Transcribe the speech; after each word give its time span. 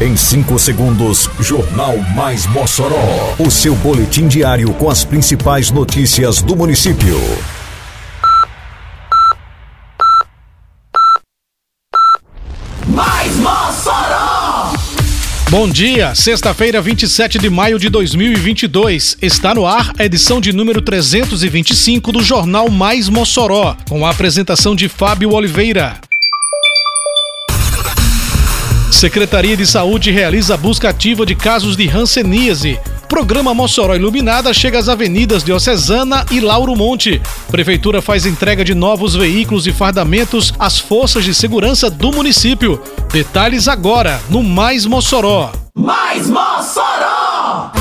Em 0.00 0.16
5 0.16 0.58
segundos, 0.58 1.28
Jornal 1.38 1.98
Mais 2.16 2.46
Mossoró. 2.46 3.34
O 3.38 3.50
seu 3.50 3.74
boletim 3.74 4.26
diário 4.26 4.72
com 4.72 4.88
as 4.88 5.04
principais 5.04 5.70
notícias 5.70 6.40
do 6.40 6.56
município. 6.56 7.20
Mais 12.86 13.36
Mossoró! 13.36 14.72
Bom 15.50 15.68
dia, 15.68 16.14
sexta-feira, 16.14 16.80
27 16.80 17.38
de 17.38 17.50
maio 17.50 17.78
de 17.78 17.90
2022. 17.90 19.18
Está 19.20 19.54
no 19.54 19.66
ar 19.66 19.92
a 19.98 20.04
edição 20.06 20.40
de 20.40 20.50
número 20.50 20.80
325 20.80 22.10
do 22.10 22.22
Jornal 22.22 22.70
Mais 22.70 23.10
Mossoró, 23.10 23.76
com 23.86 24.06
a 24.06 24.10
apresentação 24.10 24.74
de 24.74 24.88
Fábio 24.88 25.34
Oliveira. 25.34 26.00
Secretaria 28.90 29.56
de 29.56 29.66
Saúde 29.66 30.10
realiza 30.10 30.56
busca 30.56 30.88
ativa 30.88 31.24
de 31.24 31.34
casos 31.34 31.76
de 31.76 31.88
hanseníase. 31.88 32.78
Programa 33.08 33.54
Mossoró 33.54 33.94
Iluminada 33.94 34.52
chega 34.52 34.78
às 34.78 34.88
avenidas 34.88 35.42
Diocesana 35.42 36.26
e 36.30 36.40
Lauro 36.40 36.76
Monte. 36.76 37.20
Prefeitura 37.50 38.02
faz 38.02 38.26
entrega 38.26 38.64
de 38.64 38.74
novos 38.74 39.14
veículos 39.14 39.66
e 39.66 39.72
fardamentos 39.72 40.52
às 40.58 40.78
forças 40.78 41.24
de 41.24 41.34
segurança 41.34 41.88
do 41.88 42.12
município. 42.12 42.82
Detalhes 43.12 43.68
agora 43.68 44.20
no 44.28 44.42
Mais 44.42 44.84
Mossoró. 44.84 45.50
Mais 45.74 46.28
Mossoró! 46.28 47.72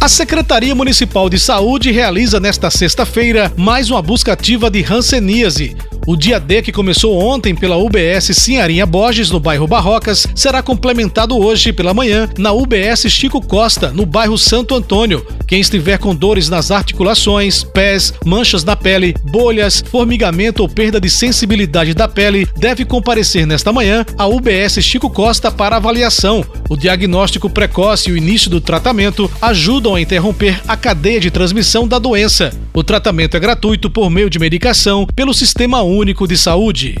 A 0.00 0.08
Secretaria 0.08 0.74
Municipal 0.74 1.28
de 1.28 1.38
Saúde 1.38 1.92
realiza 1.92 2.40
nesta 2.40 2.70
sexta-feira 2.70 3.52
mais 3.54 3.90
uma 3.90 4.00
busca 4.00 4.32
ativa 4.32 4.70
de 4.70 4.82
hanseníase. 4.82 5.76
O 6.10 6.16
dia 6.16 6.40
D, 6.40 6.60
que 6.60 6.72
começou 6.72 7.16
ontem 7.16 7.54
pela 7.54 7.76
UBS 7.76 8.32
Sinharinha 8.32 8.84
Borges, 8.84 9.30
no 9.30 9.38
bairro 9.38 9.68
Barrocas, 9.68 10.26
será 10.34 10.60
complementado 10.60 11.38
hoje 11.38 11.72
pela 11.72 11.94
manhã 11.94 12.28
na 12.36 12.50
UBS 12.50 13.02
Chico 13.08 13.40
Costa, 13.40 13.92
no 13.92 14.04
bairro 14.04 14.36
Santo 14.36 14.74
Antônio. 14.74 15.24
Quem 15.50 15.60
estiver 15.60 15.98
com 15.98 16.14
dores 16.14 16.48
nas 16.48 16.70
articulações, 16.70 17.64
pés, 17.64 18.14
manchas 18.24 18.62
na 18.62 18.76
pele, 18.76 19.16
bolhas, 19.32 19.82
formigamento 19.90 20.62
ou 20.62 20.68
perda 20.68 21.00
de 21.00 21.10
sensibilidade 21.10 21.92
da 21.92 22.06
pele, 22.06 22.46
deve 22.56 22.84
comparecer 22.84 23.44
nesta 23.44 23.72
manhã 23.72 24.06
à 24.16 24.28
UBS 24.28 24.78
Chico 24.80 25.10
Costa 25.10 25.50
para 25.50 25.74
avaliação. 25.74 26.44
O 26.68 26.76
diagnóstico 26.76 27.50
precoce 27.50 28.10
e 28.10 28.12
o 28.12 28.16
início 28.16 28.48
do 28.48 28.60
tratamento 28.60 29.28
ajudam 29.42 29.96
a 29.96 30.00
interromper 30.00 30.62
a 30.68 30.76
cadeia 30.76 31.18
de 31.18 31.32
transmissão 31.32 31.88
da 31.88 31.98
doença. 31.98 32.56
O 32.72 32.84
tratamento 32.84 33.36
é 33.36 33.40
gratuito 33.40 33.90
por 33.90 34.08
meio 34.08 34.30
de 34.30 34.38
medicação 34.38 35.04
pelo 35.16 35.34
Sistema 35.34 35.82
Único 35.82 36.28
de 36.28 36.38
Saúde. 36.38 36.96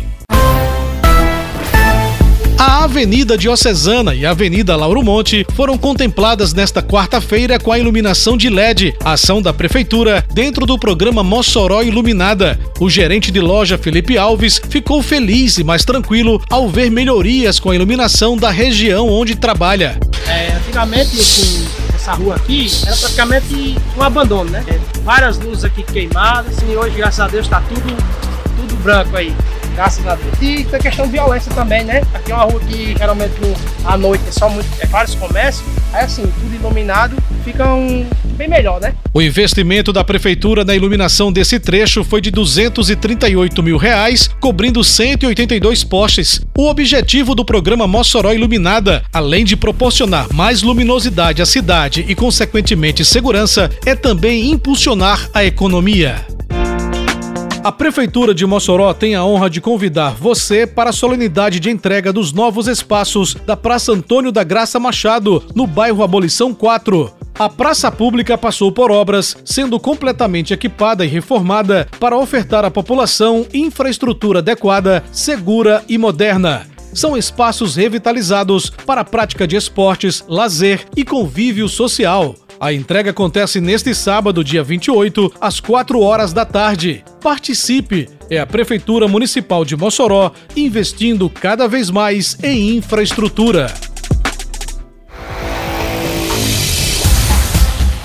A 2.62 2.84
Avenida 2.84 3.38
Diocesana 3.38 4.14
e 4.14 4.26
a 4.26 4.32
Avenida 4.32 4.76
Lauro 4.76 5.02
Monte 5.02 5.46
foram 5.56 5.78
contempladas 5.78 6.52
nesta 6.52 6.82
quarta-feira 6.82 7.58
com 7.58 7.72
a 7.72 7.78
iluminação 7.78 8.36
de 8.36 8.50
LED, 8.50 8.94
ação 9.02 9.40
da 9.40 9.50
Prefeitura, 9.50 10.22
dentro 10.34 10.66
do 10.66 10.78
programa 10.78 11.24
Mossoró 11.24 11.80
Iluminada. 11.80 12.60
O 12.78 12.90
gerente 12.90 13.30
de 13.30 13.40
loja 13.40 13.78
Felipe 13.78 14.18
Alves 14.18 14.60
ficou 14.68 15.02
feliz 15.02 15.56
e 15.56 15.64
mais 15.64 15.86
tranquilo 15.86 16.38
ao 16.50 16.68
ver 16.68 16.90
melhorias 16.90 17.58
com 17.58 17.70
a 17.70 17.74
iluminação 17.74 18.36
da 18.36 18.50
região 18.50 19.08
onde 19.08 19.36
trabalha. 19.36 19.98
É, 20.28 20.52
antigamente, 20.52 21.18
assim, 21.18 21.66
essa 21.94 22.12
rua 22.12 22.34
aqui 22.34 22.70
era 22.86 22.94
praticamente 22.94 23.74
um 23.96 24.02
abandono, 24.02 24.50
né? 24.50 24.62
Várias 25.02 25.38
luzes 25.38 25.64
aqui 25.64 25.82
queimadas 25.82 26.58
e 26.68 26.76
hoje, 26.76 26.94
graças 26.94 27.20
a 27.20 27.26
Deus, 27.26 27.46
está 27.46 27.62
tudo, 27.62 27.96
tudo 28.54 28.76
branco 28.82 29.16
aí. 29.16 29.34
Graças 29.80 30.06
a 30.06 30.14
Deus. 30.14 30.34
E 30.42 30.62
tem 30.64 30.78
questão 30.78 31.06
de 31.06 31.12
violência 31.12 31.50
também, 31.54 31.82
né? 31.84 32.02
Aqui 32.12 32.30
é 32.30 32.34
uma 32.34 32.44
rua 32.44 32.60
que 32.60 32.94
geralmente 32.98 33.32
à 33.82 33.96
noite 33.96 34.22
é 34.28 34.30
só 34.30 34.50
muito, 34.50 34.68
é 34.78 34.84
vários 34.84 35.14
comércios. 35.14 35.66
Aí 35.90 36.04
assim, 36.04 36.30
tudo 36.38 36.54
iluminado, 36.54 37.16
fica 37.42 37.66
um, 37.72 38.06
bem 38.36 38.46
melhor, 38.46 38.78
né? 38.78 38.94
O 39.14 39.22
investimento 39.22 39.90
da 39.90 40.04
prefeitura 40.04 40.66
na 40.66 40.76
iluminação 40.76 41.32
desse 41.32 41.58
trecho 41.58 42.04
foi 42.04 42.20
de 42.20 42.30
238 42.30 43.62
mil 43.62 43.78
reais, 43.78 44.28
cobrindo 44.38 44.84
182 44.84 45.82
postes. 45.82 46.42
O 46.58 46.68
objetivo 46.68 47.34
do 47.34 47.42
programa 47.42 47.86
Mossoró 47.86 48.34
Iluminada, 48.34 49.02
além 49.10 49.46
de 49.46 49.56
proporcionar 49.56 50.30
mais 50.30 50.60
luminosidade 50.60 51.40
à 51.40 51.46
cidade 51.46 52.04
e, 52.06 52.14
consequentemente, 52.14 53.02
segurança, 53.02 53.70
é 53.86 53.94
também 53.94 54.50
impulsionar 54.50 55.30
a 55.32 55.42
economia. 55.42 56.29
A 57.62 57.70
Prefeitura 57.70 58.34
de 58.34 58.46
Mossoró 58.46 58.94
tem 58.94 59.14
a 59.14 59.22
honra 59.22 59.50
de 59.50 59.60
convidar 59.60 60.14
você 60.14 60.66
para 60.66 60.88
a 60.88 60.94
solenidade 60.94 61.60
de 61.60 61.68
entrega 61.68 62.10
dos 62.10 62.32
novos 62.32 62.66
espaços 62.66 63.34
da 63.34 63.54
Praça 63.54 63.92
Antônio 63.92 64.32
da 64.32 64.42
Graça 64.42 64.80
Machado, 64.80 65.44
no 65.54 65.66
bairro 65.66 66.02
Abolição 66.02 66.54
4. 66.54 67.12
A 67.38 67.50
praça 67.50 67.92
pública 67.92 68.38
passou 68.38 68.72
por 68.72 68.90
obras, 68.90 69.36
sendo 69.44 69.78
completamente 69.78 70.54
equipada 70.54 71.04
e 71.04 71.08
reformada 71.08 71.86
para 72.00 72.16
ofertar 72.16 72.64
à 72.64 72.70
população 72.70 73.46
infraestrutura 73.52 74.38
adequada, 74.38 75.04
segura 75.12 75.84
e 75.86 75.98
moderna. 75.98 76.66
São 76.94 77.14
espaços 77.14 77.76
revitalizados 77.76 78.70
para 78.70 79.02
a 79.02 79.04
prática 79.04 79.46
de 79.46 79.56
esportes, 79.56 80.24
lazer 80.26 80.86
e 80.96 81.04
convívio 81.04 81.68
social. 81.68 82.34
A 82.62 82.74
entrega 82.74 83.10
acontece 83.10 83.58
neste 83.58 83.94
sábado, 83.94 84.44
dia 84.44 84.62
28, 84.62 85.32
às 85.40 85.60
4 85.60 85.98
horas 85.98 86.34
da 86.34 86.44
tarde. 86.44 87.02
Participe! 87.22 88.06
É 88.28 88.38
a 88.38 88.44
Prefeitura 88.44 89.08
Municipal 89.08 89.64
de 89.64 89.74
Mossoró 89.74 90.30
investindo 90.54 91.30
cada 91.30 91.66
vez 91.66 91.88
mais 91.88 92.36
em 92.42 92.76
infraestrutura. 92.76 93.72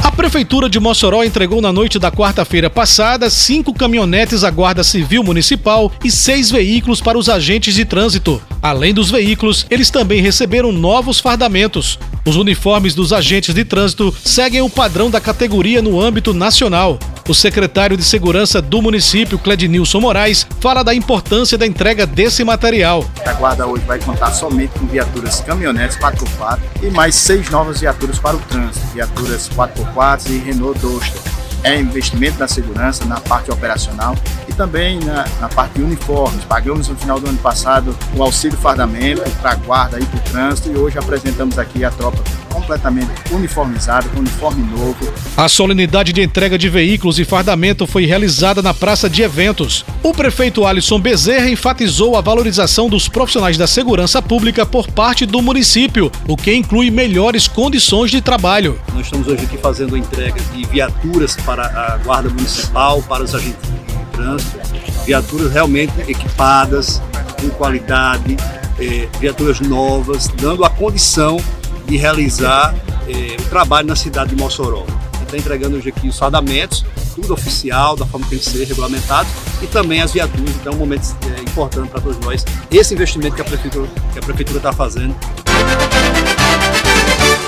A 0.01 0.09
Prefeitura 0.09 0.69
de 0.69 0.79
Mossoró 0.79 1.21
entregou 1.25 1.59
na 1.59 1.73
noite 1.73 1.99
da 1.99 2.09
quarta-feira 2.09 2.69
passada 2.69 3.29
cinco 3.29 3.73
caminhonetes 3.73 4.45
à 4.45 4.49
Guarda 4.49 4.85
Civil 4.85 5.21
Municipal 5.21 5.91
e 6.01 6.09
seis 6.09 6.49
veículos 6.49 7.01
para 7.01 7.17
os 7.17 7.27
agentes 7.27 7.75
de 7.75 7.83
trânsito. 7.83 8.41
Além 8.61 8.93
dos 8.93 9.11
veículos, 9.11 9.67
eles 9.69 9.89
também 9.89 10.21
receberam 10.21 10.71
novos 10.71 11.19
fardamentos. 11.19 11.99
Os 12.25 12.37
uniformes 12.37 12.95
dos 12.95 13.13
agentes 13.13 13.53
de 13.53 13.63
trânsito 13.63 14.11
seguem 14.23 14.59
o 14.61 14.69
padrão 14.69 15.11
da 15.11 15.21
categoria 15.21 15.79
no 15.79 16.01
âmbito 16.01 16.33
nacional. 16.33 16.97
O 17.29 17.35
secretário 17.35 17.95
de 17.95 18.03
Segurança 18.03 18.59
do 18.59 18.81
município, 18.81 19.37
Clednilson 19.37 19.99
Moraes, 19.99 20.45
fala 20.59 20.83
da 20.83 20.93
importância 20.93 21.55
da 21.55 21.67
entrega 21.67 22.05
desse 22.07 22.43
material. 22.43 23.05
A 23.23 23.33
guarda 23.33 23.67
hoje 23.67 23.83
vai 23.85 23.99
contar 23.99 24.31
somente 24.33 24.71
com 24.79 24.87
viaturas 24.87 25.39
caminhonetes 25.41 25.97
4x4 25.97 26.59
e 26.81 26.89
mais 26.89 27.13
seis 27.13 27.47
novas 27.51 27.79
viaturas 27.81 28.17
para 28.17 28.35
o 28.35 28.39
trânsito, 28.39 28.85
viaturas 28.93 29.47
4x4 29.49 30.29
e 30.31 30.37
Renault 30.39 30.79
Duster 30.79 31.44
é 31.65 31.79
investimento 31.79 32.37
na 32.37 32.47
segurança, 32.47 33.03
na 33.05 33.19
parte 33.19 33.49
operacional 33.49 34.15
e 34.47 34.53
também 34.53 34.99
na, 34.99 35.25
na 35.41 35.49
parte 35.49 35.73
de 35.73 35.83
uniformes. 35.83 36.45
Pagamos 36.45 36.87
no 36.87 36.95
final 36.95 37.19
do 37.19 37.27
ano 37.27 37.39
passado 37.39 37.97
o 38.15 38.21
auxílio 38.21 38.57
fardamento 38.57 39.21
para 39.41 39.51
a 39.51 39.55
guarda 39.55 39.99
e 39.99 40.05
para 40.05 40.19
o 40.19 40.21
trânsito 40.21 40.71
e 40.71 40.77
hoje 40.77 40.99
apresentamos 40.99 41.57
aqui 41.57 41.83
a 41.83 41.89
tropa 41.89 42.21
completamente 42.55 43.11
uniformizada, 43.31 44.07
com 44.09 44.19
uniforme 44.19 44.63
novo. 44.63 45.13
A 45.35 45.49
solenidade 45.49 46.13
de 46.13 46.21
entrega 46.21 46.57
de 46.57 46.69
veículos 46.69 47.19
e 47.19 47.25
fardamento 47.25 47.85
foi 47.85 48.05
realizada 48.05 48.61
na 48.61 48.73
Praça 48.73 49.09
de 49.09 49.21
Eventos. 49.21 49.85
O 50.01 50.13
prefeito 50.13 50.65
Alisson 50.65 50.99
Bezerra 50.99 51.49
enfatizou 51.49 52.15
a 52.15 52.21
valorização 52.21 52.87
dos 52.89 53.09
profissionais 53.09 53.57
da 53.57 53.67
segurança 53.67 54.21
pública 54.21 54.65
por 54.65 54.87
parte 54.87 55.25
do 55.25 55.41
município, 55.41 56.09
o 56.27 56.37
que 56.37 56.53
inclui 56.53 56.89
melhores 56.89 57.47
condições 57.47 58.09
de 58.09 58.21
trabalho. 58.21 58.79
Nós 58.93 59.05
estamos 59.05 59.27
hoje 59.27 59.43
aqui 59.43 59.57
fazendo 59.57 59.95
a 59.95 59.99
entrega 59.99 60.39
de 60.53 60.65
viaturas 60.65 61.35
para 61.45 61.65
a 61.65 61.97
Guarda 61.97 62.29
Municipal, 62.29 63.01
para 63.03 63.23
os 63.23 63.35
agentes 63.35 63.69
de 63.69 64.05
trânsito, 64.13 64.59
viaturas 65.05 65.51
realmente 65.51 65.93
equipadas, 66.07 67.01
com 67.41 67.49
qualidade, 67.49 68.37
eh, 68.79 69.07
viaturas 69.19 69.59
novas, 69.59 70.29
dando 70.39 70.63
a 70.63 70.69
condição 70.69 71.37
de 71.85 71.97
realizar 71.97 72.75
eh, 73.07 73.37
o 73.39 73.49
trabalho 73.49 73.87
na 73.87 73.95
cidade 73.95 74.35
de 74.35 74.41
Mossoró. 74.41 74.85
Está 75.21 75.37
entregando 75.37 75.77
hoje 75.77 75.89
aqui 75.89 76.07
os 76.07 76.17
fardamentos, 76.17 76.85
tudo 77.15 77.33
oficial, 77.33 77.95
da 77.95 78.05
forma 78.05 78.25
que 78.25 78.31
tem 78.31 78.39
que 78.39 78.45
ser 78.45 78.65
regulamentado, 78.65 79.27
e 79.61 79.67
também 79.67 80.01
as 80.01 80.11
viaturas. 80.11 80.55
Então, 80.55 80.73
é 80.73 80.75
um 80.75 80.79
momento 80.79 81.15
é, 81.37 81.41
importante 81.41 81.89
para 81.89 82.01
todos 82.01 82.19
nós, 82.19 82.45
esse 82.69 82.93
investimento 82.93 83.35
que 83.35 83.41
a 83.41 83.45
prefeitura 83.45 84.57
está 84.57 84.71
fazendo. 84.71 85.15